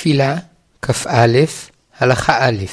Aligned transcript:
תפילה, 0.00 0.36
כ"א, 0.82 1.38
הלכה 1.98 2.48
א', 2.48 2.64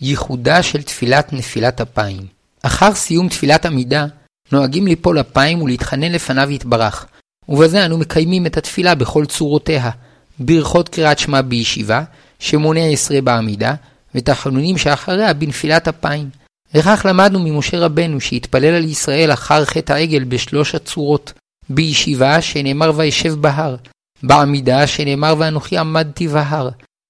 ייחודה 0.00 0.62
של 0.62 0.82
תפילת 0.82 1.32
נפילת 1.32 1.80
אפיים. 1.80 2.26
אחר 2.62 2.94
סיום 2.94 3.28
תפילת 3.28 3.66
עמידה, 3.66 4.06
נוהגים 4.52 4.86
ליפול 4.86 5.20
אפיים 5.20 5.62
ולהתחנן 5.62 6.12
לפניו 6.12 6.50
יתברך, 6.50 7.06
ובזה 7.48 7.86
אנו 7.86 7.98
מקיימים 7.98 8.46
את 8.46 8.56
התפילה 8.56 8.94
בכל 8.94 9.26
צורותיה, 9.26 9.90
ברכות 10.38 10.88
קריאת 10.88 11.18
שמע 11.18 11.42
בישיבה, 11.42 12.02
שמונה 12.38 12.84
עשרה 12.84 13.20
בעמידה, 13.20 13.74
ותחנונים 14.14 14.78
שאחריה 14.78 15.32
בנפילת 15.32 15.88
אפיים. 15.88 16.30
וכך 16.74 17.06
למדנו 17.08 17.40
ממשה 17.40 17.78
רבנו 17.78 18.20
שהתפלל 18.20 18.74
על 18.74 18.84
ישראל 18.84 19.32
אחר 19.32 19.64
חטא 19.64 19.92
העגל 19.92 20.24
בשלוש 20.24 20.74
הצורות, 20.74 21.32
בישיבה 21.68 22.42
שנאמר 22.42 22.92
וישב 22.96 23.34
בהר, 23.34 23.76
בעמידה 24.22 24.86
שנאמר 24.86 25.34
ואנוכי 25.38 25.78
עמדתי 25.78 26.28
בהר, 26.28 26.68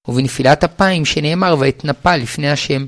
ובנפילת 0.08 0.64
אפיים 0.64 1.04
שנאמר 1.04 1.56
ואתנפל 1.58 2.16
לפני 2.16 2.50
השם. 2.50 2.86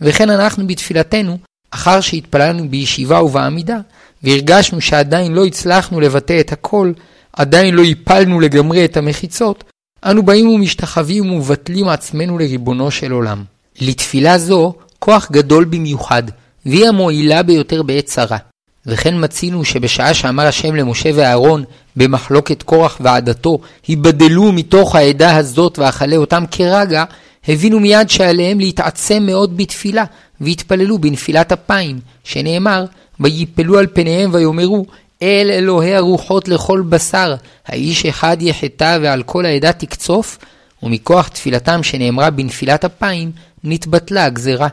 וכן 0.00 0.30
אנחנו 0.30 0.66
בתפילתנו, 0.66 1.38
אחר 1.70 2.00
שהתפללנו 2.00 2.68
בישיבה 2.68 3.22
ובעמידה, 3.22 3.78
והרגשנו 4.22 4.80
שעדיין 4.80 5.32
לא 5.32 5.44
הצלחנו 5.44 6.00
לבטא 6.00 6.40
את 6.40 6.52
הכל, 6.52 6.92
עדיין 7.32 7.74
לא 7.74 7.82
הפלנו 7.82 8.40
לגמרי 8.40 8.84
את 8.84 8.96
המחיצות, 8.96 9.64
אנו 10.04 10.22
באים 10.22 10.48
ומשתחווים 10.48 11.30
ומבטלים 11.30 11.88
עצמנו 11.88 12.38
לריבונו 12.38 12.90
של 12.90 13.12
עולם. 13.12 13.44
לתפילה 13.80 14.38
זו 14.38 14.74
כוח 14.98 15.30
גדול 15.30 15.64
במיוחד, 15.64 16.22
והיא 16.66 16.88
המועילה 16.88 17.42
ביותר 17.42 17.82
בעת 17.82 18.04
צרה. 18.04 18.38
וכן 18.86 19.24
מצינו 19.24 19.64
שבשעה 19.64 20.14
שאמר 20.14 20.46
השם 20.46 20.74
למשה 20.74 21.10
ואהרון 21.14 21.64
במחלוקת 21.96 22.62
קורח 22.62 22.98
ועדתו, 23.00 23.58
היבדלו 23.86 24.52
מתוך 24.52 24.94
העדה 24.94 25.36
הזאת 25.36 25.78
ואכלה 25.78 26.16
אותם 26.16 26.44
כרגע, 26.50 27.04
הבינו 27.48 27.80
מיד 27.80 28.10
שעליהם 28.10 28.60
להתעצם 28.60 29.22
מאוד 29.26 29.56
בתפילה, 29.56 30.04
והתפללו 30.40 30.98
בנפילת 30.98 31.52
אפיים, 31.52 32.00
שנאמר, 32.24 32.84
ויפלו 33.20 33.78
על 33.78 33.86
פניהם 33.92 34.30
ויאמרו, 34.34 34.86
אל 35.22 35.50
אלוהי 35.50 35.94
הרוחות 35.94 36.48
לכל 36.48 36.82
בשר, 36.88 37.34
האיש 37.66 38.06
אחד 38.06 38.36
יחטא 38.40 38.98
ועל 39.02 39.22
כל 39.22 39.46
העדה 39.46 39.72
תקצוף, 39.72 40.38
ומכוח 40.82 41.28
תפילתם 41.28 41.82
שנאמרה 41.82 42.30
בנפילת 42.30 42.84
אפיים, 42.84 43.30
נתבטלה 43.64 44.24
הגזרה. 44.24 44.68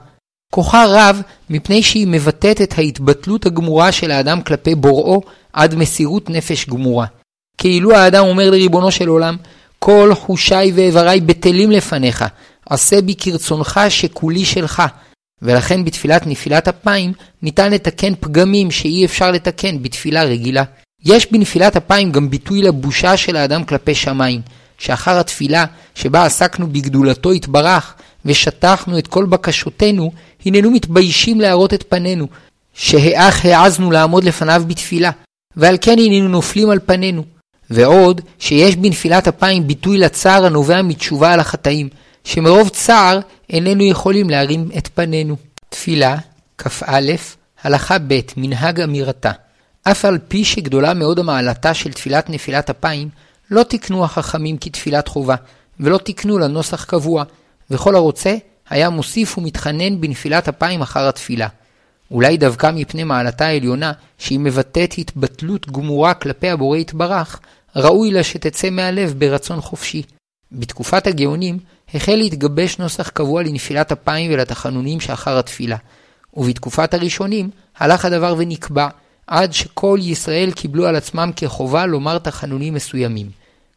כוחה 0.52 0.86
רב 0.88 1.22
מפני 1.50 1.84
שהיא 1.84 2.08
מבטאת 2.08 2.62
את 2.62 2.78
ההתבטלות 2.78 3.46
הגמורה 3.46 3.92
של 3.92 4.12
האדם 4.12 4.42
כלפי 4.42 4.76
בוראו 4.76 5.22
עד 5.54 5.76
מסירות 5.76 6.30
נפש 6.30 6.70
גמורה. 6.70 7.06
כאילו 7.58 7.96
האדם 7.96 8.26
אומר 8.26 8.50
לריבונו 8.50 8.92
של 8.92 9.08
עולם, 9.08 9.38
כל 9.80 10.12
חושיי 10.16 10.72
ואיבריי 10.76 11.22
בטלים 11.22 11.72
לפניך, 11.72 12.26
עשה 12.70 13.02
בי 13.02 13.16
כרצונך 13.16 13.80
שכולי 13.90 14.46
שלך. 14.46 14.84
ולכן 15.42 15.86
בתפילת 15.86 16.28
נפילת 16.28 16.68
אפיים 16.68 17.14
ניתן 17.42 17.72
לתקן 17.72 18.14
פגמים 18.20 18.72
שאי 18.72 19.06
אפשר 19.06 19.32
לתקן 19.32 19.84
בתפילה 19.84 20.24
רגילה. 20.24 20.64
יש 21.06 21.32
בנפילת 21.32 21.76
אפיים 21.78 22.12
גם 22.12 22.30
ביטוי 22.30 22.62
לבושה 22.62 23.18
של 23.18 23.36
האדם 23.36 23.64
כלפי 23.64 23.96
שמיים, 23.96 24.42
שאחר 24.78 25.20
התפילה 25.20 25.66
שבה 25.96 26.26
עסקנו 26.26 26.68
בגדולתו 26.68 27.34
יתברך, 27.34 27.96
ושטחנו 28.26 28.98
את 28.98 29.08
כל 29.08 29.26
בקשותינו, 29.26 30.12
הננו 30.46 30.72
מתביישים 30.72 31.42
להראות 31.42 31.74
את 31.74 31.84
פנינו, 31.90 32.28
שהאח 32.74 33.46
העזנו 33.46 33.92
לעמוד 33.92 34.24
לפניו 34.24 34.64
בתפילה, 34.68 35.12
ועל 35.56 35.78
כן 35.82 35.96
הננו 36.00 36.28
נופלים 36.28 36.70
על 36.70 36.80
פנינו. 36.86 37.24
ועוד, 37.70 38.22
שיש 38.40 38.76
בנפילת 38.76 39.28
אפיים 39.28 39.68
ביטוי 39.68 39.98
לצער 39.98 40.46
הנובע 40.46 40.82
מתשובה 40.82 41.34
על 41.34 41.40
החטאים, 41.40 41.90
שמרוב 42.24 42.70
צער 42.70 43.20
איננו 43.50 43.84
יכולים 43.84 44.30
להרים 44.30 44.70
את 44.78 44.88
פנינו. 44.94 45.36
תפילה, 45.70 46.18
כ"א, 46.58 47.02
הלכה 47.64 47.98
ב', 48.08 48.20
מנהג 48.38 48.82
אמירתה. 48.82 49.32
אף 49.84 50.06
על 50.06 50.18
פי 50.28 50.46
שגדולה 50.46 50.94
מאוד 50.94 51.20
המעלתה 51.20 51.74
של 51.74 51.94
תפילת 51.94 52.30
נפילת 52.30 52.70
אפיים, 52.70 53.10
לא 53.52 53.64
תקנו 53.64 54.04
החכמים 54.04 54.58
כתפילת 54.58 55.08
חובה, 55.08 55.36
ולא 55.80 55.98
תקנו 55.98 56.40
לנוסח 56.40 56.86
קבוע, 56.86 57.24
וכל 57.72 57.96
הרוצה 57.96 58.36
היה 58.72 58.90
מוסיף 58.90 59.38
ומתחנן 59.38 60.02
בנפילת 60.02 60.48
אפיים 60.48 60.82
אחר 60.82 61.08
התפילה. 61.08 61.48
אולי 62.12 62.38
דווקא 62.38 62.72
מפני 62.74 63.04
מעלתה 63.04 63.46
העליונה, 63.46 63.92
שהיא 64.18 64.40
מבטאת 64.40 64.94
התבטלות 64.98 65.72
גמורה 65.72 66.14
כלפי 66.14 66.50
הבורא 66.50 66.78
יתברך, 66.78 67.40
ראוי 67.76 68.12
לה 68.12 68.24
שתצא 68.24 68.70
מהלב 68.70 69.14
ברצון 69.18 69.62
חופשי. 69.62 70.04
בתקופת 70.52 71.08
הגאונים 71.08 71.58
החל 71.94 72.16
להתגבש 72.16 72.78
נוסח 72.78 73.10
קבוע 73.10 73.44
לנפילת 73.44 73.92
אפיים 73.92 74.32
ולתחנונים 74.34 75.00
שאחר 75.00 75.38
התפילה, 75.38 75.78
ובתקופת 76.34 76.94
הראשונים 76.94 77.50
הלך 77.78 78.06
הדבר 78.06 78.36
ונקבע, 78.38 78.88
עד 79.28 79.54
שכל 79.54 80.00
ישראל 80.02 80.52
קיבלו 80.52 80.86
על 80.86 80.96
עצמם 80.96 81.32
כחובה 81.36 81.86
לומר 81.86 82.18
תחנונים 82.18 82.74
מסוימים. 82.74 83.30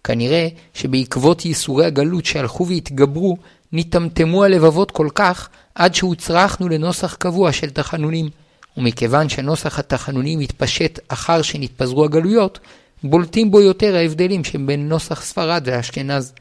כנראה 0.05 0.49
שבעקבות 0.75 1.45
ייסורי 1.45 1.87
הגלות 1.87 2.25
שהלכו 2.25 2.67
והתגברו, 2.67 3.37
נטמטמו 3.75 4.45
הלבבות 4.45 4.91
כל 4.91 5.09
כך, 5.15 5.49
עד 5.75 5.95
שהוצרכנו 5.95 6.69
לנוסח 6.69 7.15
קבוע 7.15 7.53
של 7.53 7.71
תחנונים. 7.71 8.29
ומכיוון 8.77 9.29
שנוסח 9.29 9.79
התחנונים 9.79 10.41
התפשט 10.41 10.99
אחר 11.09 11.43
שנתפזרו 11.43 12.05
הגלויות, 12.05 12.59
בולטים 13.05 13.51
בו 13.51 13.61
יותר 13.61 13.97
ההבדלים 13.97 14.45
שבין 14.45 14.89
נוסח 14.89 15.23
ספרד 15.23 15.63
ואשכנז. 15.67 16.33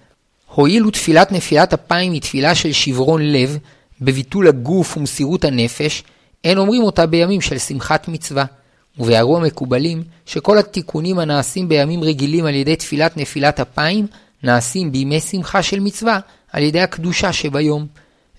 הואיל 0.56 0.86
ותפילת 0.86 1.32
נפילת 1.32 1.74
אפיים 1.74 2.12
היא 2.12 2.22
תפילה 2.22 2.56
של 2.56 2.72
שברון 2.72 3.22
לב, 3.22 3.58
בביטול 4.02 4.48
הגוף 4.48 4.98
ומסירות 4.98 5.46
הנפש, 5.46 6.04
אין 6.44 6.58
אומרים 6.58 6.84
אותה 6.84 7.06
בימים 7.06 7.42
של 7.42 7.58
שמחת 7.58 8.08
מצווה. 8.08 8.46
וביארו 9.00 9.38
המקובלים 9.38 10.04
שכל 10.26 10.58
התיקונים 10.58 11.20
הנעשים 11.20 11.70
בימים 11.70 12.04
רגילים 12.04 12.46
על 12.46 12.54
ידי 12.54 12.76
תפילת 12.76 13.18
נפילת 13.18 13.60
אפיים, 13.60 14.08
נעשים 14.44 14.92
בימי 14.92 15.20
שמחה 15.20 15.64
של 15.64 15.80
מצווה 15.80 16.20
על 16.53 16.64
ידי 16.64 16.81
הקדושה 16.81 17.34
שביום. 17.34 17.88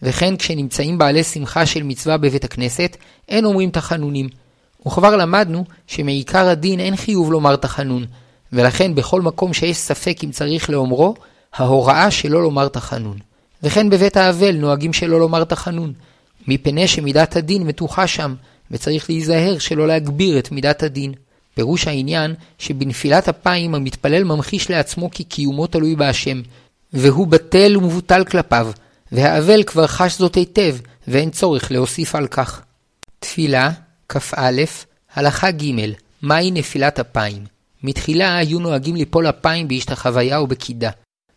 וכן 0.02 0.36
כשנמצאים 0.36 0.98
בעלי 0.98 1.25
שמחה 1.25 1.66
של 1.66 1.82
מצווה 1.82 2.16
בבית 2.16 2.44
הכנסת, 2.44 2.97
אין 3.28 3.44
אומרים 3.44 3.70
תחנונים. 3.70 4.28
וכבר 4.86 5.16
למדנו 5.16 5.64
שמעיקר 5.86 6.48
הדין 6.48 6.80
אין 6.80 6.97
חיוב 6.97 7.32
לומר 7.32 7.56
תחנון, 7.56 8.04
ולכן 8.52 8.94
בכל 8.94 9.22
מקום 9.22 9.52
שיש 9.52 9.76
ספק 9.76 10.16
אם 10.25 10.30
צריך 10.30 10.70
לאומרו, 10.70 11.14
ההוראה 11.54 12.10
שלא 12.10 12.42
לומר 12.42 12.69
תחנון. 12.69 13.19
וכן 13.62 13.91
בבית 13.91 14.16
האבל 14.16 14.56
נוהגים 14.56 14.92
שלא 14.92 15.19
לומר 15.20 15.44
תחנון, 15.44 15.92
מפני 16.48 16.88
שמידת 16.88 17.36
הדין 17.36 17.62
מתוחה 17.62 18.06
שם, 18.06 18.34
וצריך 18.70 19.10
להיזהר 19.10 19.58
שלא 19.58 19.86
להגביר 19.86 20.38
את 20.38 20.52
מידת 20.52 20.82
הדין. 20.82 21.12
פירוש 21.54 21.88
העניין 21.88 22.34
שבנפילת 22.58 23.28
אפיים 23.28 23.75
המתפלל 23.75 24.25
ממחיש 24.25 24.70
לעצמו 24.70 25.10
כי 25.10 25.25
קיומו 25.25 25.66
תלוי 25.66 25.96
בהשם, 25.96 26.42
והוא 26.94 27.27
בטל 27.27 27.77
ומבוטל 27.77 28.25
כלפיו, 28.25 28.71
והאבל 29.12 29.62
כבר 29.62 29.87
חש 29.87 30.19
זאת 30.19 30.34
היטב, 30.34 30.77
ואין 31.09 31.31
צורך 31.31 31.72
להוסיף 31.72 32.15
על 32.15 32.27
כך. 32.27 32.62
תפילה, 33.19 33.71
כ"א, 34.09 34.62
הלכה 35.15 35.50
ג' 35.50 35.65
מהי 36.22 36.50
נפילת 36.50 37.00
אפיים? 37.00 37.44
מתחילה 37.82 38.37
היו 38.37 38.59
נוהגים 38.59 38.97
ליפול 38.97 39.28
אפיים 39.28 39.69
בהשתחוויה 39.69 40.41
ובקידה. 40.41 40.91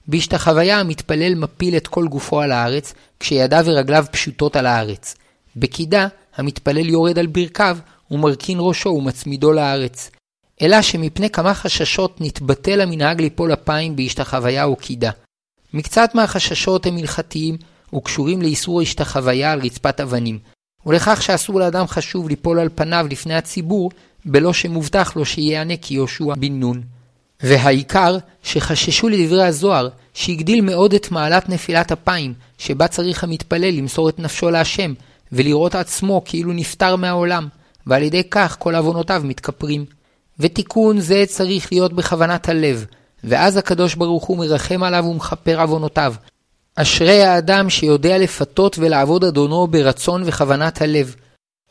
בהשתחוויה 0.08 0.80
המתפלל 0.80 1.36
מפיל 1.36 1.78
את 1.78 1.88
כל 1.88 2.08
גופו 2.08 2.42
על 2.42 2.52
הארץ, 2.52 2.94
כשידיו 3.20 3.64
ורגליו 3.66 4.06
פשוטות 4.12 4.56
על 4.56 4.66
הארץ. 4.66 5.16
בקידה 5.56 6.08
המתפלל 6.36 6.90
יורד 6.90 7.20
על 7.20 7.28
ברכיו 7.28 7.78
ומרכין 8.12 8.58
ראשו 8.62 8.90
ומצמידו 8.90 9.52
לארץ. 9.52 10.12
אלא 10.62 10.82
שמפני 10.82 11.30
כמה 11.30 11.54
חששות 11.54 12.22
נתבטל 12.22 12.82
המנהג 12.82 13.22
ליפול 13.22 13.54
אפיים 13.54 13.96
בהשתחוויה 13.96 14.64
או 14.64 14.76
קידה. 14.76 15.12
מקצת 15.74 16.16
מהחששות 16.16 16.86
הם 16.86 16.98
הלכתיים 16.98 17.58
וקשורים 17.96 18.42
לאיסור 18.42 18.82
השתחוויה 18.82 19.52
על 19.52 19.60
רצפת 19.60 20.00
אבנים, 20.02 20.40
ולכך 20.86 21.24
שאסור 21.24 21.60
לאדם 21.60 21.88
חשוב 21.88 22.30
ליפול 22.30 22.60
על 22.60 22.70
פניו 22.76 23.08
לפני 23.12 23.36
הציבור, 23.36 23.92
בלא 24.26 24.54
שמובטח 24.54 25.16
לו 25.16 25.26
שיענה 25.26 25.78
כיהושע 25.78 26.34
בן 26.38 26.60
נון. 26.60 26.82
והעיקר, 27.44 28.18
שחששו 28.44 29.10
לדברי 29.10 29.44
הזוהר, 29.44 29.90
שהגדיל 30.14 30.62
מאוד 30.62 30.94
את 30.94 31.12
מעלת 31.12 31.50
נפילת 31.50 31.92
אפיים, 31.92 32.34
שבה 32.58 32.88
צריך 32.88 33.24
המתפלל 33.24 33.70
למסור 33.70 34.10
את 34.10 34.20
נפשו 34.20 34.50
להשם, 34.50 34.94
ולראות 35.32 35.76
עצמו 35.76 36.22
כאילו 36.26 36.54
נפטר 36.54 36.96
מהעולם, 36.96 37.48
ועל 37.88 38.04
ידי 38.04 38.24
כך 38.24 38.56
כל 38.60 38.76
עוונותיו 38.76 39.22
מתכפרים. 39.26 39.86
ותיקון 40.40 41.00
זה 41.00 41.24
צריך 41.28 41.72
להיות 41.72 41.94
בכוונת 41.94 42.50
הלב, 42.50 42.86
ואז 43.28 43.58
הקדוש 43.58 43.96
ברוך 43.96 44.26
הוא 44.26 44.38
מרחם 44.38 44.84
עליו 44.84 45.06
ומכפר 45.06 45.62
עוונותיו. 45.62 46.14
אשרי 46.76 47.24
האדם 47.24 47.70
שיודע 47.70 48.18
לפתות 48.18 48.80
ולעבוד 48.80 49.24
אדונו 49.24 49.68
ברצון 49.68 50.24
וכוונת 50.26 50.82
הלב. 50.82 51.16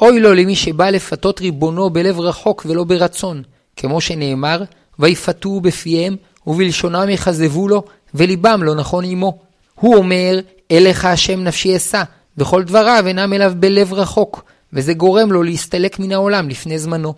אוי 0.01 0.21
לו 0.21 0.35
למי 0.35 0.57
שבא 0.57 0.91
לפתות 0.91 1.41
ריבונו 1.41 1.91
בלב 1.91 2.21
רחוק 2.21 2.67
ולא 2.69 2.85
ברצון, 2.85 3.43
כמו 3.77 4.01
שנאמר, 4.01 4.63
ויפתו 4.99 5.61
בפיהם 5.61 6.17
ובלשונם 6.47 7.09
יכזבו 7.09 7.69
לו, 7.69 7.83
וליבם 8.15 8.63
לא 8.63 8.75
נכון 8.75 9.05
עמו. 9.05 9.39
הוא 9.75 9.97
אומר, 9.97 10.41
אליך 10.71 11.05
השם 11.05 11.45
נפשי 11.45 11.77
אשא, 11.77 12.03
וכל 12.39 12.63
דבריו 12.63 13.05
אינם 13.07 13.33
אליו 13.33 13.53
בלב 13.57 13.93
רחוק, 13.93 14.45
וזה 14.73 14.95
גורם 14.95 15.33
לו 15.33 15.43
להסתלק 15.43 15.99
מן 15.99 16.13
העולם 16.13 16.49
לפני 16.49 16.79
זמנו. 16.79 17.15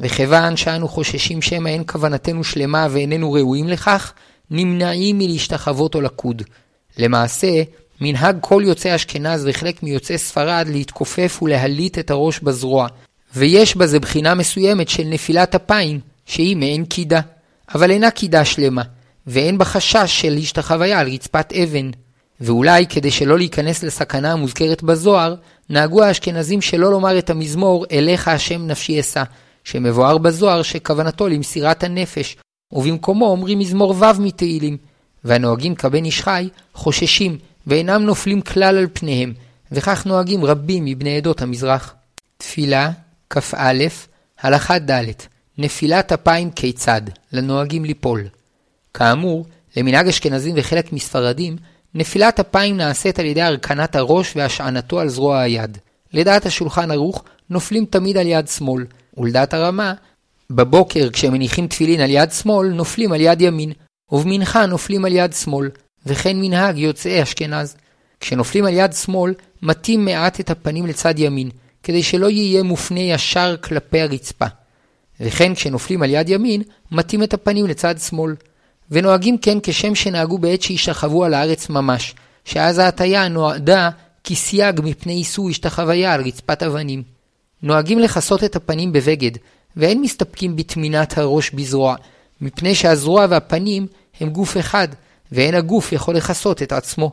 וכיוון 0.00 0.56
שאנו 0.56 0.88
חוששים 0.88 1.42
שמא 1.42 1.68
אין 1.68 1.82
כוונתנו 1.86 2.44
שלמה 2.44 2.86
ואיננו 2.90 3.32
ראויים 3.32 3.68
לכך, 3.68 4.12
נמנעים 4.50 5.18
מלהשתחוות 5.18 5.94
או 5.94 6.00
לקוד. 6.00 6.42
למעשה, 6.98 7.62
מנהג 8.00 8.36
כל 8.40 8.62
יוצאי 8.66 8.94
אשכנז 8.94 9.46
וחלק 9.48 9.82
מיוצאי 9.82 10.18
ספרד 10.18 10.66
להתכופף 10.70 11.38
ולהליט 11.42 11.98
את 11.98 12.10
הראש 12.10 12.40
בזרוע, 12.40 12.86
ויש 13.36 13.76
בזה 13.76 14.00
בחינה 14.00 14.34
מסוימת 14.34 14.88
של 14.88 15.04
נפילת 15.04 15.54
אפיים, 15.54 16.00
שהיא 16.26 16.56
מעין 16.56 16.84
קידה, 16.84 17.20
אבל 17.74 17.90
אינה 17.90 18.10
קידה 18.10 18.44
שלמה, 18.44 18.82
ואין 19.26 19.58
בה 19.58 19.64
חשש 19.64 20.20
של 20.20 20.36
השתחוויה 20.38 21.00
על 21.00 21.12
רצפת 21.12 21.52
אבן. 21.52 21.90
ואולי 22.40 22.86
כדי 22.86 23.10
שלא 23.10 23.38
להיכנס 23.38 23.82
לסכנה 23.82 24.32
המוזכרת 24.32 24.82
בזוהר, 24.82 25.34
נהגו 25.70 26.02
האשכנזים 26.02 26.60
שלא 26.60 26.90
לומר 26.90 27.18
את 27.18 27.30
המזמור 27.30 27.86
"אליך 27.92 28.28
השם 28.28 28.66
נפשי 28.66 29.00
אשא", 29.00 29.22
שמבואר 29.64 30.18
בזוהר 30.18 30.62
שכוונתו 30.62 31.28
למסירת 31.28 31.84
הנפש, 31.84 32.36
ובמקומו 32.72 33.26
אומרים 33.26 33.58
מזמור 33.58 33.90
ו' 33.90 34.20
מתהילים, 34.20 34.76
והנוהגים 35.24 35.74
כבן 35.74 36.04
איש 36.04 36.22
חי 36.22 36.48
חוששים 36.74 37.38
ואינם 37.66 38.02
נופלים 38.02 38.40
כלל 38.40 38.76
על 38.78 38.86
פניהם, 38.92 39.32
וכך 39.72 40.06
נוהגים 40.06 40.44
רבים 40.44 40.84
מבני 40.84 41.16
עדות 41.16 41.42
המזרח. 41.42 41.94
תפילה, 42.36 42.90
כ"א, 43.30 43.84
הלכה 44.40 44.78
ד' 44.78 45.04
נפילת 45.58 46.12
אפיים 46.12 46.50
כיצד, 46.50 47.02
לנוהגים 47.32 47.84
ליפול. 47.84 48.24
כאמור, 48.94 49.46
למנהג 49.76 50.08
אשכנזים 50.08 50.54
וחלק 50.56 50.92
מספרדים, 50.92 51.56
נפילת 51.94 52.40
אפיים 52.40 52.76
נעשית 52.76 53.18
על 53.18 53.26
ידי 53.26 53.42
הרכנת 53.42 53.96
הראש 53.96 54.32
והשענתו 54.36 55.00
על 55.00 55.08
זרוע 55.08 55.40
היד. 55.40 55.78
לדעת 56.12 56.46
השולחן 56.46 56.90
ערוך, 56.90 57.24
נופלים 57.50 57.84
תמיד 57.84 58.16
על 58.16 58.26
יד 58.26 58.48
שמאל, 58.48 58.84
ולדעת 59.20 59.54
הרמה, 59.54 59.94
בבוקר 60.50 61.10
כשמניחים 61.10 61.66
תפילין 61.66 62.00
על 62.00 62.10
יד 62.10 62.32
שמאל, 62.32 62.68
נופלים 62.68 63.12
על 63.12 63.20
יד 63.20 63.42
ימין, 63.42 63.72
ובמנחה 64.12 64.66
נופלים 64.66 65.04
על 65.04 65.12
יד 65.12 65.32
שמאל, 65.32 65.70
וכן 66.06 66.36
מנהג 66.40 66.78
יוצאי 66.78 67.22
אשכנז. 67.22 67.76
כשנופלים 68.20 68.64
על 68.64 68.74
יד 68.74 68.92
שמאל, 68.92 69.34
מטים 69.62 70.04
מעט 70.04 70.40
את 70.40 70.50
הפנים 70.50 70.86
לצד 70.86 71.18
ימין, 71.18 71.50
כדי 71.82 72.02
שלא 72.02 72.30
יהיה 72.30 72.62
מופנה 72.62 73.00
ישר 73.00 73.56
כלפי 73.60 74.00
הרצפה. 74.00 74.46
וכן 75.20 75.54
כשנופלים 75.54 76.02
על 76.02 76.10
יד 76.10 76.28
ימין, 76.28 76.62
מטים 76.92 77.22
את 77.22 77.34
הפנים 77.34 77.66
לצד 77.66 77.94
שמאל. 77.98 78.34
ונוהגים 78.90 79.38
כן 79.38 79.58
כשם 79.62 79.94
שנהגו 79.94 80.38
בעת 80.38 80.62
שהשתחוו 80.62 81.24
על 81.24 81.34
הארץ 81.34 81.68
ממש, 81.68 82.14
שאז 82.44 82.78
ההטייה 82.78 83.28
נועדה 83.28 83.90
כסייג 84.24 84.80
מפני 84.84 85.12
איסור 85.12 85.50
השתחוויה 85.50 86.12
על 86.12 86.20
רצפת 86.20 86.62
אבנים. 86.62 87.19
נוהגים 87.62 87.98
לכסות 87.98 88.44
את 88.44 88.56
הפנים 88.56 88.92
בבגד, 88.92 89.30
ואין 89.76 90.00
מסתפקים 90.00 90.56
בטמינת 90.56 91.18
הראש 91.18 91.50
בזרוע, 91.50 91.96
מפני 92.40 92.74
שהזרוע 92.74 93.26
והפנים 93.30 93.86
הם 94.20 94.30
גוף 94.30 94.56
אחד, 94.56 94.88
ואין 95.32 95.54
הגוף 95.54 95.92
יכול 95.92 96.16
לכסות 96.16 96.62
את 96.62 96.72
עצמו. 96.72 97.10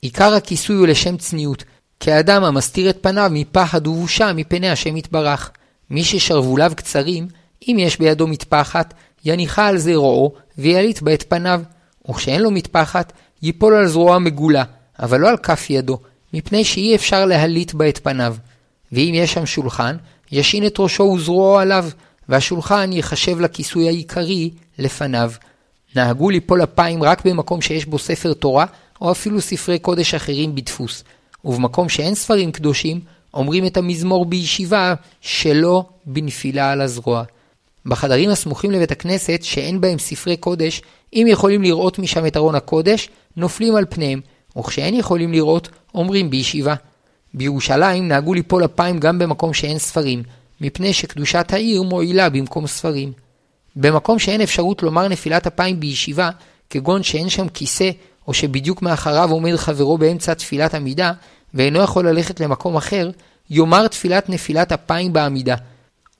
עיקר 0.00 0.34
הכיסוי 0.34 0.76
הוא 0.76 0.86
לשם 0.86 1.16
צניעות, 1.16 1.64
כאדם 2.00 2.44
המסתיר 2.44 2.90
את 2.90 2.98
פניו 3.00 3.30
מפחד 3.32 3.86
ובושה 3.86 4.32
מפני 4.32 4.70
השם 4.70 4.96
יתברך. 4.96 5.50
מי 5.90 6.04
ששרווליו 6.04 6.72
קצרים, 6.76 7.28
אם 7.68 7.76
יש 7.78 7.98
בידו 7.98 8.26
מטפחת, 8.26 8.94
יניחה 9.24 9.66
על 9.66 9.78
זרועו 9.78 10.32
ויליט 10.58 11.02
בה 11.02 11.14
את 11.14 11.24
פניו, 11.28 11.62
וכשאין 12.10 12.42
לו 12.42 12.50
מטפחת, 12.50 13.12
ייפול 13.42 13.74
על 13.74 13.88
זרוע 13.88 14.18
מגולה, 14.18 14.64
אבל 14.98 15.20
לא 15.20 15.28
על 15.28 15.36
כף 15.36 15.66
ידו, 15.70 15.98
מפני 16.34 16.64
שאי 16.64 16.94
אפשר 16.94 17.24
להליט 17.24 17.74
בה 17.74 17.88
את 17.88 17.98
פניו. 18.02 18.36
ואם 18.92 19.12
יש 19.14 19.32
שם 19.32 19.46
שולחן, 19.46 19.96
ישין 20.32 20.66
את 20.66 20.80
ראשו 20.80 21.02
וזרועו 21.02 21.58
עליו, 21.58 21.84
והשולחן 22.28 22.92
ייחשב 22.92 23.40
לכיסוי 23.40 23.88
העיקרי 23.88 24.50
לפניו. 24.78 25.32
נהגו 25.96 26.30
ליפול 26.30 26.62
אפיים 26.62 27.02
רק 27.02 27.26
במקום 27.26 27.60
שיש 27.60 27.86
בו 27.86 27.98
ספר 27.98 28.32
תורה, 28.32 28.66
או 29.00 29.10
אפילו 29.10 29.40
ספרי 29.40 29.78
קודש 29.78 30.14
אחרים 30.14 30.54
בדפוס. 30.54 31.04
ובמקום 31.44 31.88
שאין 31.88 32.14
ספרים 32.14 32.52
קדושים, 32.52 33.00
אומרים 33.34 33.66
את 33.66 33.76
המזמור 33.76 34.24
בישיבה 34.26 34.94
שלא 35.20 35.84
בנפילה 36.06 36.72
על 36.72 36.80
הזרוע. 36.80 37.22
בחדרים 37.86 38.30
הסמוכים 38.30 38.70
לבית 38.70 38.90
הכנסת, 38.90 39.40
שאין 39.42 39.80
בהם 39.80 39.98
ספרי 39.98 40.36
קודש, 40.36 40.82
אם 41.12 41.26
יכולים 41.28 41.62
לראות 41.62 41.98
משם 41.98 42.26
את 42.26 42.36
ארון 42.36 42.54
הקודש, 42.54 43.08
נופלים 43.36 43.76
על 43.76 43.84
פניהם, 43.90 44.20
וכשאין 44.58 44.94
יכולים 44.94 45.32
לראות, 45.32 45.68
אומרים 45.94 46.30
בישיבה. 46.30 46.74
בירושלים 47.34 48.08
נהגו 48.08 48.34
ליפול 48.34 48.64
אפיים 48.64 49.00
גם 49.00 49.18
במקום 49.18 49.54
שאין 49.54 49.78
ספרים, 49.78 50.22
מפני 50.60 50.92
שקדושת 50.92 51.52
העיר 51.52 51.82
מועילה 51.82 52.28
במקום 52.28 52.66
ספרים. 52.66 53.12
במקום 53.76 54.18
שאין 54.18 54.40
אפשרות 54.40 54.82
לומר 54.82 55.08
נפילת 55.08 55.46
אפיים 55.46 55.80
בישיבה, 55.80 56.30
כגון 56.70 57.02
שאין 57.02 57.28
שם 57.28 57.48
כיסא, 57.48 57.90
או 58.28 58.34
שבדיוק 58.34 58.82
מאחריו 58.82 59.30
עומד 59.30 59.56
חברו 59.56 59.98
באמצע 59.98 60.34
תפילת 60.34 60.74
עמידה, 60.74 61.12
ואינו 61.54 61.80
יכול 61.80 62.08
ללכת 62.08 62.40
למקום 62.40 62.76
אחר, 62.76 63.10
יאמר 63.50 63.88
תפילת 63.88 64.28
נפילת 64.28 64.72
אפיים 64.72 65.12
בעמידה. 65.12 65.54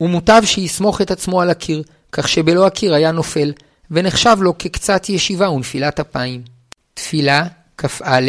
ומוטב 0.00 0.42
שיסמוך 0.44 1.00
את 1.00 1.10
עצמו 1.10 1.40
על 1.40 1.50
הקיר, 1.50 1.82
כך 2.12 2.28
שבלא 2.28 2.66
הקיר 2.66 2.94
היה 2.94 3.12
נופל, 3.12 3.52
ונחשב 3.90 4.36
לו 4.40 4.58
כקצת 4.58 5.08
ישיבה 5.08 5.50
ונפילת 5.50 6.00
אפיים. 6.00 6.42
תפילה, 6.94 7.44
כ"א, 7.78 8.20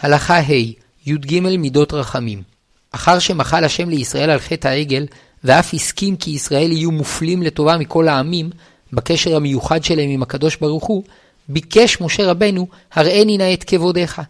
הלכה 0.00 0.38
ה', 0.38 0.83
י"ג 1.06 1.40
מידות 1.40 1.92
רחמים. 1.94 2.42
אחר 2.92 3.18
שמחל 3.18 3.64
השם 3.64 3.88
לישראל 3.88 4.30
על 4.30 4.38
חטא 4.38 4.68
העגל, 4.68 5.06
ואף 5.44 5.74
הסכים 5.74 6.16
כי 6.16 6.30
ישראל 6.30 6.72
יהיו 6.72 6.90
מופלים 6.90 7.42
לטובה 7.42 7.76
מכל 7.76 8.08
העמים, 8.08 8.50
בקשר 8.92 9.36
המיוחד 9.36 9.84
שלהם 9.84 10.10
עם 10.10 10.22
הקדוש 10.22 10.56
ברוך 10.56 10.84
הוא, 10.84 11.02
ביקש 11.48 12.00
משה 12.00 12.30
רבנו, 12.30 12.66
הראני 12.92 13.38
נא 13.38 13.52
את 13.52 13.64
כבודיך. 13.64 14.22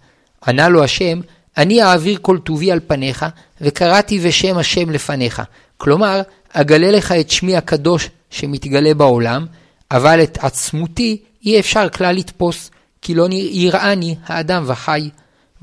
ענה 0.46 0.68
לו 0.68 0.84
השם, 0.84 1.20
אני 1.56 1.82
אעביר 1.82 2.18
כל 2.22 2.38
טובי 2.38 2.72
על 2.72 2.80
פניך, 2.86 3.26
וקראתי 3.60 4.18
בשם 4.18 4.58
השם 4.58 4.90
לפניך. 4.90 5.42
כלומר, 5.76 6.22
אגלה 6.52 6.90
לך 6.90 7.12
את 7.12 7.30
שמי 7.30 7.56
הקדוש 7.56 8.10
שמתגלה 8.30 8.94
בעולם, 8.94 9.46
אבל 9.90 10.22
את 10.22 10.38
עצמותי 10.40 11.22
אי 11.44 11.60
אפשר 11.60 11.88
כלל 11.88 12.16
לתפוס, 12.16 12.70
כי 13.02 13.14
לא 13.14 13.28
יראני 13.30 14.16
האדם 14.26 14.64
וחי. 14.66 15.08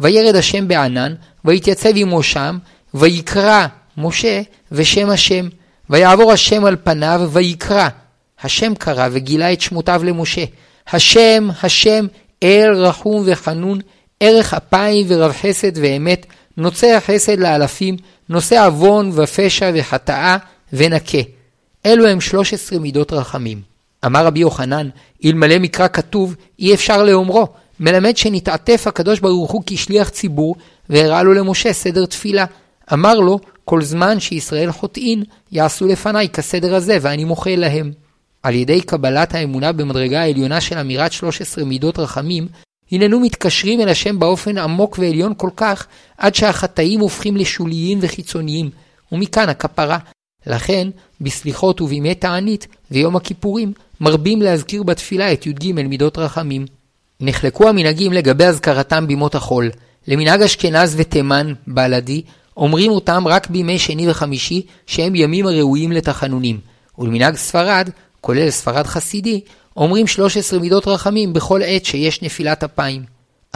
וירד 0.01 0.36
השם 0.36 0.68
בענן, 0.68 1.13
ויתייצב 1.45 1.90
עמו 1.95 2.23
שם, 2.23 2.57
ויקרא 2.94 3.68
משה 3.97 4.42
ושם 4.71 5.09
השם. 5.09 5.47
ויעבור 5.90 6.31
השם 6.31 6.66
על 6.66 6.75
פניו, 6.83 7.30
ויקרא. 7.33 7.87
השם 8.44 8.75
קרא 8.75 9.07
וגילה 9.11 9.54
את 9.54 9.61
שמותיו 9.61 10.02
למשה. 10.04 10.44
השם, 10.92 11.49
השם, 11.64 12.07
אל 12.44 12.73
רחום 12.73 13.23
וחנון, 13.25 13.80
ערך 14.19 14.54
אפיים 14.54 15.06
ורב 15.09 15.31
חסד 15.31 15.71
ואמת, 15.75 16.25
נוצר 16.57 16.99
חסד 16.99 17.40
לאלפים, 17.40 17.97
נושא 18.30 18.66
עוון 18.66 19.11
ופשע 19.16 19.71
וחטאה 19.75 20.37
ונקה. 20.73 21.18
אלו 21.85 22.07
הם 22.07 22.21
שלוש 22.21 22.54
עשרה 22.54 22.80
מידות 22.80 23.14
רחמים. 23.14 23.61
אמר 24.06 24.25
רבי 24.25 24.40
יוחנן, 24.40 24.90
אלמלא 25.25 25.59
מקרא 25.59 25.87
כתוב, 25.87 26.35
אי 26.59 26.73
אפשר 26.73 27.04
לאומרו, 27.04 27.47
מלמד 27.81 28.18
שנתעטף 28.18 28.83
הקדוש 28.88 29.19
ברוך 29.19 29.52
הוא 29.52 29.64
כשליח 29.66 30.09
ציבור, 30.09 30.56
והראה 30.90 31.23
לו 31.23 31.33
למשה 31.33 31.73
סדר 31.73 32.06
תפילה. 32.06 32.45
אמר 32.94 33.19
לו, 33.19 33.40
כל 33.66 33.81
זמן 33.81 34.19
שישראל 34.19 34.71
חוטאין, 34.71 35.23
יעשו 35.52 35.88
לפניי 35.88 36.30
כסדר 36.30 36.76
הזה, 36.76 36.97
ואני 37.02 37.23
מוחל 37.23 37.56
להם. 37.57 37.92
על 38.44 38.56
ידי 38.56 38.81
קבלת 38.81 39.35
האמונה 39.35 39.71
במדרגה 39.71 40.21
העליונה 40.21 40.61
של 40.61 40.78
אמירת 40.78 41.11
13 41.11 41.64
מידות 41.64 42.00
רחמים, 42.00 42.47
הננו 42.92 43.19
מתקשרים 43.19 43.81
אל 43.81 43.90
השם 43.90 44.19
באופן 44.19 44.57
עמוק 44.57 45.00
ועליון 45.00 45.33
כל 45.38 45.50
כך, 45.56 45.88
עד 46.18 46.35
שהחטאים 46.35 47.00
הופכים 47.00 47.38
לשוליים 47.38 48.00
וחיצוניים, 48.02 48.69
ומכאן 49.11 49.50
הכפרה. 49.50 49.97
לכן, 50.47 50.90
בסליחות 51.21 51.81
ובימי 51.81 52.16
תענית 52.16 52.68
ויום 52.92 53.16
הכיפורים, 53.16 53.73
מרבים 54.02 54.42
להזכיר 54.42 54.83
בתפילה 54.83 55.33
את 55.33 55.45
י"ג 55.47 55.71
מידות 55.71 56.18
רחמים. 56.18 56.66
נחלקו 57.21 57.69
המנהגים 57.69 58.13
לגבי 58.13 58.44
אזכרתם 58.44 59.07
בימות 59.07 59.35
החול. 59.35 59.69
למנהג 60.07 60.42
אשכנז 60.42 60.95
ותימן, 60.97 61.54
בלדי, 61.68 62.21
אומרים 62.57 62.92
אותם 62.92 63.28
רק 63.28 63.49
בימי 63.49 63.80
שני 63.80 64.09
וחמישי, 64.09 64.61
שהם 64.87 65.16
ימים 65.16 65.47
הראויים 65.47 65.92
לתחנונים. 65.92 66.59
ולמנהג 66.99 67.35
ספרד, 67.35 67.90
כולל 68.21 68.49
ספרד 68.49 68.87
חסידי, 68.87 69.42
אומרים 69.78 70.07
13 70.07 70.59
מידות 70.59 70.87
רחמים 70.87 71.33
בכל 71.33 71.61
עת 71.66 71.85
שיש 71.85 72.21
נפילת 72.21 72.63
אפיים. 72.63 73.04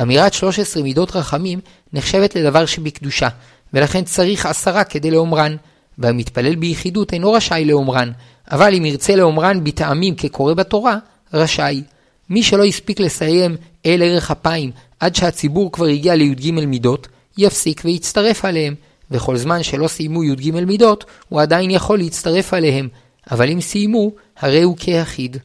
אמירת 0.01 0.33
13 0.33 0.83
מידות 0.83 1.15
רחמים 1.15 1.59
נחשבת 1.93 2.35
לדבר 2.35 2.65
שבקדושה, 2.65 3.27
ולכן 3.73 4.03
צריך 4.03 4.45
עשרה 4.45 4.83
כדי 4.83 5.11
לאומרן, 5.11 5.55
והמתפלל 5.97 6.55
ביחידות 6.55 7.13
אינו 7.13 7.31
רשאי 7.31 7.65
לאומרן, 7.65 8.11
אבל 8.51 8.75
אם 8.75 8.85
ירצה 8.85 9.15
לאומרן 9.15 9.63
בטעמים 9.63 10.15
כקורא 10.15 10.53
בתורה, 10.53 10.97
רשאי. 11.33 11.83
מי 12.29 12.43
שלא 12.43 12.65
הספיק 12.65 12.99
לסיים 12.99 13.55
אל 13.85 14.01
ערך 14.03 14.31
אפיים 14.31 14.71
עד 14.99 15.15
שהציבור 15.15 15.71
כבר 15.71 15.85
הגיע 15.85 16.15
לי"ג 16.15 16.51
מידות, 16.51 17.07
יפסיק 17.37 17.81
ויצטרף 17.85 18.45
עליהם, 18.45 18.75
וכל 19.11 19.37
זמן 19.37 19.63
שלא 19.63 19.87
סיימו 19.87 20.23
י"ג 20.23 20.51
מידות, 20.51 21.05
הוא 21.29 21.41
עדיין 21.41 21.71
יכול 21.71 21.97
להצטרף 21.97 22.53
עליהם, 22.53 22.87
אבל 23.31 23.49
אם 23.49 23.61
סיימו, 23.61 24.11
הרי 24.39 24.61
הוא 24.61 24.77
כיחיד. 24.77 25.37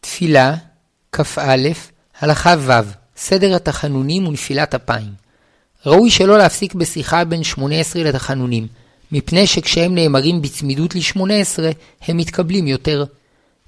תפילה, 0.00 0.54
כ"א, 1.12 1.68
הלכה 2.20 2.54
ו', 2.58 2.72
סדר 3.16 3.54
התחנונים 3.54 4.26
ונפילת 4.26 4.74
אפיים. 4.74 5.12
ראוי 5.86 6.10
שלא 6.10 6.38
להפסיק 6.38 6.74
בשיחה 6.74 7.24
בין 7.24 7.42
18 7.44 8.02
לתחנונים, 8.02 8.66
מפני 9.12 9.46
שכשהם 9.46 9.94
נאמרים 9.94 10.42
בצמידות 10.42 10.94
ל-18, 10.94 11.20
הם 12.08 12.16
מתקבלים 12.16 12.66
יותר. 12.66 13.04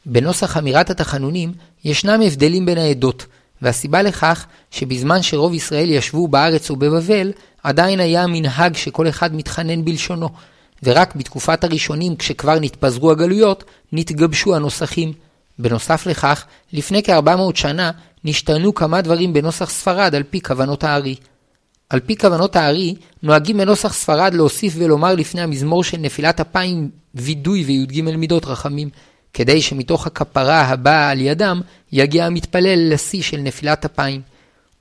בנוסח 0.07 0.57
אמירת 0.57 0.91
התחנונים, 0.91 1.53
ישנם 1.85 2.21
הבדלים 2.27 2.67
בין 2.67 2.79
העדות, 2.79 3.27
והסיבה 3.63 4.03
לכך 4.03 4.47
שבזמן 4.71 5.23
שרוב 5.23 5.55
ישראל 5.55 5.91
ישבו 5.91 6.29
בארץ 6.29 6.71
או 6.71 6.77
בבבל, 6.77 7.33
עדיין 7.63 8.01
היה 8.01 8.27
מנהג 8.27 8.77
שכל 8.77 9.09
אחד 9.09 9.35
מתחנן 9.35 9.85
בלשונו, 9.85 10.29
ורק 10.83 11.17
בתקופת 11.17 11.65
הראשונים, 11.65 12.17
כשכבר 12.17 12.59
נתפזרו 12.61 13.11
הגלויות, 13.11 13.65
נתגבשו 13.93 14.57
הנוסחים. 14.57 15.13
בנוסף 15.59 16.07
לכך, 16.07 16.45
לפני 16.73 17.03
כ-400 17.03 17.55
שנה 17.55 17.91
נשתנו 18.25 18.75
כמה 18.75 19.01
דברים 19.01 19.33
בנוסח 19.33 19.71
ספרד 19.71 20.15
על 20.15 20.23
פי 20.23 20.41
כוונות 20.41 20.85
הארי. 20.85 21.17
על 21.91 22.01
פי 22.01 22.17
כוונות 22.17 22.57
הארי, 22.57 22.95
נוהגים 23.23 23.59
בנוסח 23.59 23.93
ספרד 23.93 24.35
להוסיף 24.35 24.75
ולומר 24.77 25.15
לפני 25.15 25.41
המזמור 25.41 25.85
של 25.85 25.97
נפילת 25.97 26.41
אפיים 26.41 26.91
וידוי 27.15 27.65
וי"ג 27.65 28.01
מידות 28.01 28.45
רחמים, 28.45 28.89
כדי 29.35 29.63
שמתוך 29.63 30.07
הכפרה 30.07 30.61
הבאה 30.63 31.11
על 31.11 31.21
ידם, 31.21 31.61
יגיע 31.93 32.27
המתפלל 32.27 32.93
לשיא 32.93 33.23
של 33.23 33.37
נפילת 33.37 33.85
אפיים. 33.85 34.21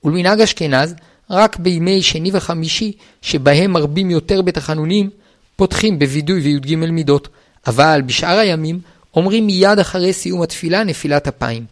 ולמנהג 0.04 0.42
אשכנז, 0.42 0.96
רק 1.30 1.60
בימי 1.60 2.02
שני 2.02 2.30
וחמישי, 2.34 2.92
שבהם 3.22 3.72
מרבים 3.72 4.12
יותר 4.12 4.42
בתחנונים, 4.42 5.10
פותחים 5.56 6.00
בווידוי 6.00 6.42
וי"ג 6.42 6.76
מידות, 6.76 7.28
אבל 7.68 8.02
בשאר 8.06 8.38
הימים 8.38 8.80
אומרים 9.16 9.46
מיד 9.46 9.80
אחרי 9.80 10.14
סיום 10.14 10.42
התפילה 10.42 10.84
נפילת 10.84 11.28
אפיים. 11.28 11.66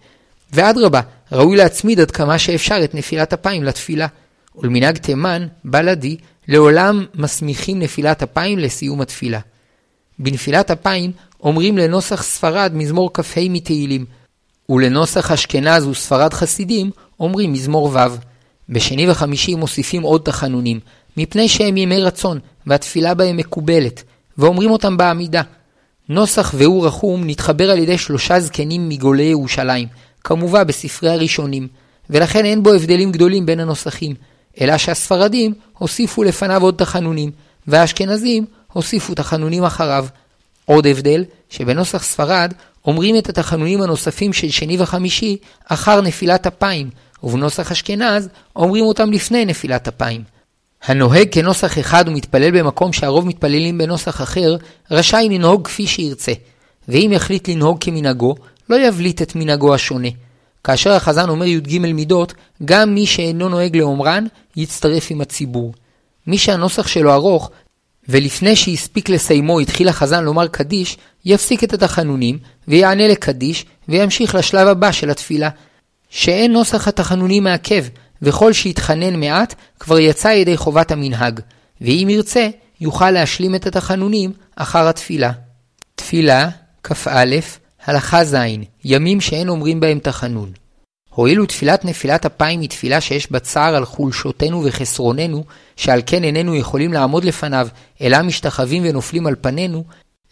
ואדרבה, 0.53 1.01
ראוי 1.31 1.57
להצמיד 1.57 2.00
עד 2.00 2.12
כמה 2.12 2.39
שאפשר 2.39 2.83
את 2.83 2.95
נפילת 2.95 3.33
אפיים 3.33 3.63
לתפילה. 3.63 4.07
ולמנהג 4.55 4.98
תימן, 4.98 5.48
בלעדי, 5.65 6.17
לעולם 6.48 7.05
מסמיכים 7.15 7.79
נפילת 7.79 8.24
אפיים 8.24 8.59
לסיום 8.59 9.01
התפילה. 9.01 9.39
בנפילת 10.19 10.71
אפיים 10.71 11.12
אומרים 11.43 11.77
לנוסח 11.77 12.24
ספרד 12.24 12.72
מזמור 12.75 13.10
כ"ה 13.13 13.41
מתהילים, 13.50 14.05
ולנוסח 14.69 15.31
אשכנז 15.31 15.88
וספרד 15.88 16.34
חסידים 16.34 16.91
אומרים 17.19 17.53
מזמור 17.53 17.86
ו'. 17.86 18.29
בשני 18.69 19.10
וחמישי 19.10 19.55
מוסיפים 19.55 20.01
עוד 20.01 20.22
תחנונים, 20.22 20.79
מפני 21.17 21.50
שהם 21.50 21.77
ימי 21.77 22.01
רצון, 22.01 22.39
והתפילה 22.67 23.13
בהם 23.13 23.38
מקובלת, 23.38 24.03
ואומרים 24.38 24.72
אותם 24.72 24.98
בעמידה. 24.98 25.41
נוסח 26.10 26.53
והוא 26.58 26.86
רחום 26.86 27.24
נתחבר 27.25 27.72
על 27.72 27.77
ידי 27.77 27.98
שלושה 27.98 28.39
זקנים 28.39 28.89
מגולי 28.89 29.24
ירושלים, 29.24 29.88
כמובן 30.24 30.67
בספרי 30.67 31.10
הראשונים, 31.10 31.67
ולכן 32.10 32.46
אין 32.46 32.63
בו 32.63 32.74
הבדלים 32.74 33.12
גדולים 33.12 33.46
בין 33.46 33.60
הנוסחים, 33.60 34.15
אלא 34.62 34.77
שהספרדים 34.77 35.53
הוסיפו 35.77 36.24
לפניו 36.24 36.63
עוד 36.63 36.75
תחנונים, 36.77 37.31
והאשכנזים 37.67 38.46
הוסיפו 38.74 39.13
תחנונים 39.13 39.63
אחריו. 39.63 40.05
עוד 40.70 40.88
הבדל, 40.88 41.24
שבנוסח 41.50 42.04
ספרד 42.04 42.54
אומרים 42.86 43.18
את 43.18 43.30
התחנונים 43.30 43.82
הנוספים 43.82 44.34
של 44.34 44.50
שני 44.50 44.82
וחמישי 44.82 45.38
אחר 45.66 46.02
נפילת 46.02 46.48
אפיים, 46.48 46.90
ובנוסח 47.24 47.72
אשכנז 47.72 48.30
אומרים 48.56 48.86
אותם 48.86 49.12
לפני 49.12 49.46
נפילת 49.46 49.88
אפיים. 49.88 50.24
הנוהג 50.84 51.28
כנוסח 51.32 51.80
אחד 51.80 52.04
ומתפלל 52.08 52.60
במקום 52.60 52.94
שהרוב 52.94 53.28
מתפללים 53.28 53.78
בנוסח 53.78 54.22
אחר, 54.22 54.56
רשאי 54.92 55.30
לנהוג 55.30 55.66
כפי 55.66 55.88
שירצה, 55.88 56.32
ואם 56.88 57.10
יחליט 57.14 57.50
לנהוג 57.50 57.78
כמנהגו, 57.82 58.36
לא 58.70 58.88
יבליט 58.88 59.22
את 59.22 59.36
מנהגו 59.36 59.74
השונה. 59.74 60.10
כאשר 60.64 60.92
החזן 60.92 61.30
אומר 61.30 61.46
י"ג 61.46 61.80
מידות, 61.80 62.34
גם 62.66 62.96
מי 62.96 63.06
שאינו 63.06 63.50
נוהג 63.50 63.78
לאומרן, 63.78 64.26
יצטרף 64.56 65.08
עם 65.10 65.22
הציבור. 65.22 65.74
מי 66.28 66.38
שהנוסח 66.38 66.88
שלו 66.88 67.14
ארוך, 67.14 67.52
ולפני 68.10 68.56
שהספיק 68.56 69.10
לסיימו 69.10 69.60
התחיל 69.60 69.89
החזן 69.89 70.24
לומר 70.24 70.48
קדיש, 70.48 70.98
יפסיק 71.25 71.63
את 71.63 71.74
התחנונים, 71.74 72.38
ויענה 72.68 73.08
לקדיש, 73.08 73.66
וימשיך 73.89 74.36
לשלב 74.36 74.68
הבא 74.68 74.92
של 74.92 75.10
התפילה. 75.10 75.50
שאין 76.10 76.51
נוסח 76.54 76.88
התחנונים 76.88 77.44
מעכב, 77.44 77.86
וכל 78.22 78.54
שיתחנן 78.54 79.20
מעט, 79.20 79.56
כבר 79.80 80.00
יצא 80.00 80.28
ידי 80.28 80.58
חובת 80.58 80.92
המנהג, 80.92 81.39
ואם 81.82 82.08
ירצה, 82.12 82.50
יוכל 82.82 83.12
להשלים 83.12 83.56
את 83.56 83.68
התחנונים 83.68 84.32
אחר 84.56 84.88
התפילה. 84.88 85.32
תפילה, 85.96 86.50
כ"א, 86.84 87.36
הלכה 87.86 88.24
ז', 88.24 88.36
ימים 88.86 89.22
שאין 89.22 89.50
אומרים 89.50 89.80
בהם 89.80 90.00
תחנון. 90.00 90.51
הואיל 91.20 91.42
ותפילת 91.42 91.86
נפילת 91.86 92.26
אפיים 92.26 92.62
היא 92.62 92.70
תפילה 92.70 93.02
שיש 93.02 93.32
בה 93.32 93.40
צער 93.40 93.76
על 93.76 93.86
חולשותנו 93.86 94.64
וחסרוננו, 94.66 95.44
שעל 95.76 96.02
כן 96.06 96.24
איננו 96.24 96.56
יכולים 96.56 96.94
לעמוד 96.94 97.24
לפניו, 97.24 97.68
אלא 98.02 98.22
משתחווים 98.22 98.84
ונופלים 98.86 99.28
על 99.28 99.36
פנינו, 99.42 99.84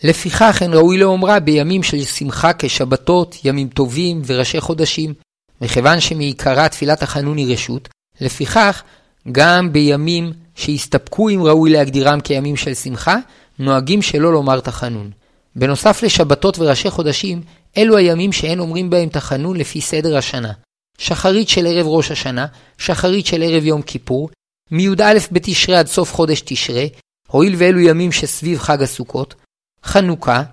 לפיכך 0.04 0.58
אין 0.62 0.74
ראוי 0.74 0.98
לאומרה 0.98 1.40
בימים 1.40 1.84
של 1.84 2.04
שמחה 2.04 2.52
כשבתות, 2.60 3.38
ימים 3.44 3.68
טובים 3.68 4.22
וראשי 4.26 4.60
חודשים. 4.60 5.14
וכיוון 5.62 6.00
שמעיקרה 6.00 6.70
תפילת 6.70 7.04
החנון 7.04 7.38
היא 7.38 7.54
רשות, 7.54 7.90
לפיכך 8.22 8.84
גם 9.32 9.74
בימים 9.74 10.34
שהסתפקו 10.56 11.30
אם 11.30 11.44
ראוי 11.44 11.72
להגדירם 11.72 12.20
כימים 12.20 12.56
של 12.56 12.74
שמחה, 12.74 13.18
נוהגים 13.60 14.02
שלא 14.02 14.34
לומר 14.34 14.60
תחנון. 14.60 15.12
בנוסף 15.56 16.04
לשבתות 16.04 16.60
וראשי 16.60 16.90
חודשים, 16.90 17.42
אלו 17.78 17.98
הימים 17.98 18.32
שאין 18.32 18.60
אומרים 18.60 18.90
בהם 18.90 19.10
תחנון 19.10 19.58
לפי 19.58 19.82
סדר 19.82 20.18
השנה. 20.18 20.52
שחרית 20.98 21.50
של 21.50 21.68
ערב 21.68 21.88
ראש 21.88 22.12
השנה, 22.12 22.46
שחרית 22.78 23.26
של 23.26 23.44
ערב 23.44 23.66
יום 23.66 23.82
כיפור, 23.82 24.30
מי"א 24.72 25.14
בתשרי 25.32 25.76
עד 25.76 25.88
סוף 25.88 26.14
חודש 26.14 26.42
תשרי, 26.46 26.90
הואיל 27.28 27.56
ואלו 27.58 27.80
ימים 27.80 28.12
שסביב 28.12 28.60
חג 28.60 28.82
הסוכות, 28.82 29.36
חנוכה, 29.84 30.44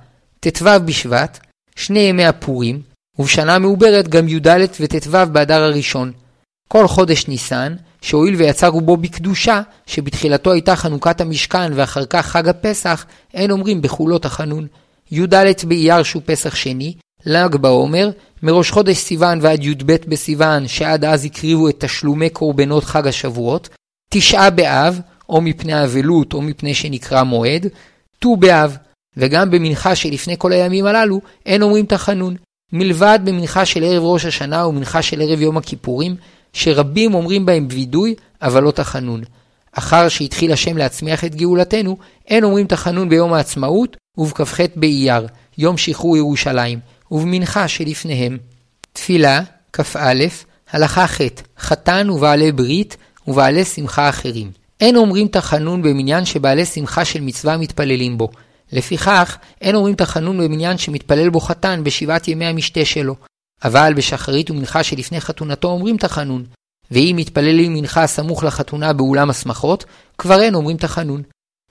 ט"ו 0.41 0.65
בשבט, 0.85 1.39
שני 1.77 1.99
ימי 1.99 2.25
הפורים, 2.25 2.83
ובשנה 3.19 3.59
מעוברת 3.59 4.09
גם 4.09 4.29
י"ד 4.29 4.49
וט"ו 4.81 5.33
באדר 5.33 5.63
הראשון. 5.63 6.13
כל 6.69 6.89
חודש 6.89 7.29
ניסן, 7.29 7.75
שהואיל 8.03 8.35
ויצרו 8.35 8.81
בו 8.81 8.97
בקדושה, 8.97 9.63
שבתחילתו 9.87 10.53
הייתה 10.53 10.77
חנוכת 10.77 11.21
המשכן 11.21 11.73
ואחר 11.75 12.07
כך 12.07 12.27
חג 12.27 12.49
הפסח, 12.49 13.07
אין 13.35 13.51
אומרים 13.51 13.83
בחולות 13.83 14.25
החנון. 14.25 14.67
י"ד 15.11 15.35
באייר 15.69 16.03
שהוא 16.03 16.23
פסח 16.27 16.55
שני, 16.55 16.95
ל"ג 17.27 17.57
בעומר, 17.57 18.11
מראש 18.43 18.71
חודש 18.71 18.97
סיוון 18.97 19.39
ועד 19.43 19.65
י"ב 19.65 19.97
בסיוון, 20.09 20.69
שעד 20.69 21.05
אז 21.05 21.25
הקריבו 21.25 21.69
את 21.69 21.85
תשלומי 21.85 22.31
קורבנות 22.31 22.85
חג 22.85 23.07
השבועות, 23.07 23.69
תשעה 24.11 24.51
באב, 24.51 25.01
או 25.29 25.41
מפני 25.41 25.85
אבלות 25.85 26.33
או 26.33 26.43
מפני 26.43 26.75
שנקרא 26.75 27.23
מועד, 27.23 27.67
ט"ו 28.19 28.37
באב, 28.37 28.77
וגם 29.17 29.51
במנחה 29.51 29.95
שלפני 29.95 30.35
כל 30.39 30.53
הימים 30.53 30.87
הללו, 30.87 31.21
אין 31.47 31.63
אומרים 31.63 31.87
תחנון. 31.87 32.37
מלבד 32.73 33.19
במנחה 33.25 33.65
של 33.65 33.85
ערב 33.85 34.03
ראש 34.03 34.25
השנה 34.25 34.67
ומנחה 34.67 35.03
של 35.03 35.21
ערב 35.21 35.41
יום 35.41 35.57
הכיפורים, 35.57 36.17
שרבים 36.53 37.15
אומרים 37.15 37.47
בהם 37.47 37.69
וידוי, 37.71 38.15
אבל 38.43 38.63
לא 38.63 38.71
תחנון. 38.71 39.23
אחר 39.73 40.09
שהתחיל 40.09 40.53
השם 40.53 40.77
להצמיח 40.77 41.25
את 41.25 41.35
גאולתנו, 41.35 41.97
אין 42.29 42.45
אומרים 42.45 42.67
תחנון 42.67 43.09
ביום 43.09 43.33
העצמאות 43.33 43.97
ובכ"ח 44.19 44.61
באייר, 44.77 45.27
יום 45.59 45.77
שחרור 45.77 46.17
ירושלים, 46.17 46.79
ובמנחה 47.15 47.69
שלפניהם. 47.69 48.39
תפילה, 48.93 49.41
כ"א, 49.73 50.25
הלכה 50.71 51.07
ח' 51.07 51.21
חתן 51.59 52.11
ובעלי 52.11 52.53
ברית 52.53 52.97
ובעלי 53.29 53.65
שמחה 53.65 54.09
אחרים. 54.09 54.51
אין 54.81 54.97
אומרים 54.97 55.29
תחנון 55.29 55.83
במניין 55.83 56.25
שבעלי 56.25 56.67
שמחה 56.67 57.05
של 57.05 57.21
מצווה 57.21 57.57
מתפללים 57.57 58.19
בו, 58.19 58.29
לפיכך, 58.73 59.37
אין 59.61 59.75
אומרים 59.75 59.95
תחנון 59.95 60.39
במניין 60.39 60.79
שמתפלל 60.79 61.29
בו 61.29 61.41
חתן 61.41 61.81
בשבעת 61.85 62.29
ימי 62.29 62.45
המשתה 62.45 62.85
שלו. 62.85 63.15
אבל 63.65 63.93
בשחרית 63.97 64.51
ומנחה 64.51 64.83
שלפני 64.83 65.21
חתונתו 65.21 65.69
אומרים 65.69 65.97
תחנון. 65.97 66.45
ואם 66.91 67.15
מתפללים 67.19 67.75
מנחה 67.75 68.07
סמוך 68.07 68.45
לחתונה 68.45 68.93
באולם 68.93 69.31
השמחות, 69.31 69.85
כבר 70.19 70.43
אין 70.43 70.55
אומרים 70.55 70.77
תחנון. 70.77 71.23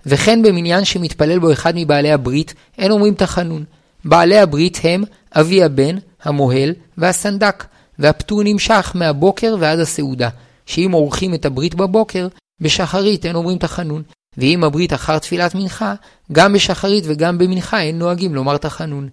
וכן 0.05 0.43
במניין 0.43 0.85
שמתפלל 0.85 1.39
בו 1.39 1.51
אחד 1.51 1.73
מבעלי 1.75 2.11
הברית, 2.11 2.53
אין 2.77 2.91
אומרים 2.91 3.13
תחנון. 3.13 3.63
בעלי 4.05 4.37
הברית 4.37 4.79
הם 4.83 5.03
אבי 5.35 5.63
הבן, 5.63 5.95
המוהל 6.23 6.73
והסנדק, 6.97 7.65
והפטור 7.99 8.43
נמשך 8.43 8.91
מהבוקר 8.95 9.55
ועד 9.59 9.79
הסעודה, 9.79 10.29
שאם 10.65 10.91
עורכים 10.91 11.33
את 11.33 11.45
הברית 11.45 11.75
בבוקר, 11.75 12.27
בשחרית 12.61 13.25
אין 13.25 13.35
אומרים 13.35 13.57
תחנון, 13.57 14.03
ואם 14.37 14.63
הברית 14.63 14.93
אחר 14.93 15.19
תפילת 15.19 15.55
מנחה, 15.55 15.93
גם 16.31 16.53
בשחרית 16.53 17.03
וגם 17.07 17.37
במנחה 17.37 17.81
אין 17.81 17.99
נוהגים 17.99 18.35
לומר 18.35 18.57
תחנון. 18.57 19.09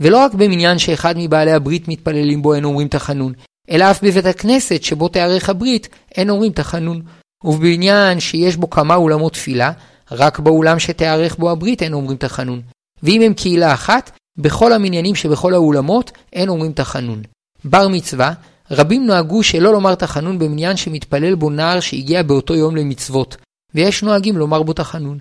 ולא 0.00 0.18
רק 0.18 0.34
במניין 0.34 0.78
שאחד 0.78 1.14
מבעלי 1.18 1.52
הברית 1.52 1.88
מתפללים 1.88 2.42
בו 2.42 2.54
אין 2.54 2.64
אומרים 2.64 2.88
תחנון, 2.88 3.32
אלא 3.70 3.90
אף 3.90 4.04
בבית 4.04 4.26
הכנסת 4.26 4.82
שבו 4.82 5.08
תיערך 5.08 5.48
הברית, 5.48 5.88
אין 6.14 6.30
אומרים 6.30 6.52
תחנון. 6.52 7.02
ובבניין 7.44 8.20
שיש 8.20 8.56
בו 8.56 8.70
כמה 8.70 8.94
אולמות 8.94 9.32
תפילה, 9.32 9.72
רק 10.10 10.38
באולם 10.38 10.78
שתיערך 10.78 11.36
בו 11.36 11.50
הברית 11.50 11.82
אין 11.82 11.92
אומרים 11.92 12.16
תחנון. 12.16 12.60
ואם 13.02 13.22
הם 13.22 13.34
קהילה 13.34 13.74
אחת, 13.74 14.17
בכל 14.38 14.72
המניינים 14.72 15.14
שבכל 15.14 15.54
האולמות 15.54 16.10
אין 16.32 16.48
אומרים 16.48 16.72
תחנון. 16.72 17.22
בר 17.64 17.88
מצווה, 17.88 18.32
רבים 18.70 19.06
נוהגו 19.06 19.42
שלא 19.42 19.72
לומר 19.72 19.94
תחנון 19.94 20.38
במניין 20.38 20.76
שמתפלל 20.76 21.34
בו 21.34 21.50
נער 21.50 21.80
שהגיע 21.80 22.22
באותו 22.22 22.54
יום 22.54 22.76
למצוות, 22.76 23.36
ויש 23.74 24.02
נוהגים 24.02 24.36
לומר 24.36 24.62
בו 24.62 24.72
תחנון. 24.72 25.18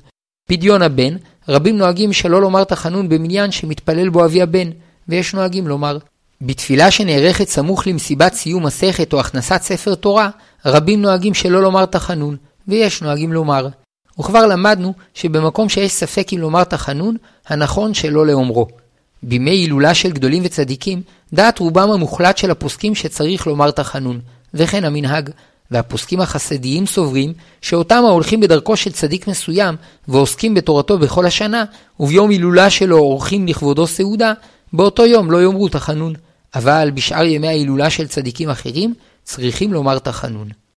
פדיון 0.50 0.82
הבן, 0.82 1.16
רבים 1.50 1.78
נוהגים 1.78 2.14
שלא 2.14 2.42
לומר 2.42 2.64
תחנון 2.64 3.10
במניין 3.10 3.52
שמתפלל 3.52 4.10
בו 4.10 4.26
אבי 4.26 4.42
הבן, 4.42 4.70
ויש 5.08 5.34
נוהגים 5.34 5.68
לומר. 5.68 5.98
בתפילה 6.42 6.92
שנערכת 6.92 7.48
סמוך 7.48 7.88
למסיבת 7.88 8.34
סיום 8.34 8.66
מסכת 8.66 9.14
או 9.14 9.20
הכנסת 9.20 9.62
ספר 9.62 9.96
תורה, 9.96 10.30
רבים 10.66 11.02
נוהגים 11.02 11.34
שלא 11.34 11.62
לומר 11.62 11.86
תחנון, 11.86 12.38
ויש 12.68 13.02
נוהגים 13.02 13.34
לומר. 13.34 13.68
וכבר 14.20 14.46
למדנו 14.46 14.94
שבמקום 15.14 15.70
שיש 15.70 15.92
ספק 15.92 16.28
אם 16.34 16.40
לומר 16.40 16.64
תחנון, 16.64 17.18
הנכון 17.48 17.94
שלא 17.94 18.28
לאומרו. 18.28 18.68
בימי 19.24 19.52
הילולה 19.52 19.94
של 19.94 20.12
גדולים 20.12 20.44
וצדיקים, 20.46 21.02
דעת 21.34 21.60
רובם 21.60 21.92
המוחלט 21.92 22.38
של 22.38 22.52
הפוסקים 22.52 22.96
שצריך 22.96 23.48
לומר 23.48 23.72
תחנון, 23.72 24.20
וכן 24.54 24.86
המנהג. 24.86 25.30
והפוסקים 25.72 26.22
החסדיים 26.22 26.86
סוברים 26.86 27.34
שאותם 27.62 28.04
ההולכים 28.06 28.40
בדרכו 28.40 28.78
של 28.78 28.92
צדיק 28.92 29.28
מסוים 29.28 29.76
ועוסקים 30.08 30.54
בתורתו 30.54 30.98
בכל 30.98 31.26
השנה, 31.26 31.64
וביום 32.00 32.30
הילולה 32.30 32.70
שלו 32.70 32.98
עורכים 32.98 33.48
לכבודו 33.48 33.88
סעודה, 33.88 34.34
באותו 34.74 35.06
יום 35.06 35.32
לא 35.32 35.44
יאמרו 35.44 35.70
תחנון. 35.70 36.14
אבל 36.56 36.92
בשאר 36.94 37.26
ימי 37.26 37.48
ההילולה 37.48 37.90
של 37.90 38.08
צדיקים 38.08 38.50
אחרים, 38.50 38.94
צריכים 39.24 39.74
לומר 39.74 40.00
תחנון. 40.00 40.50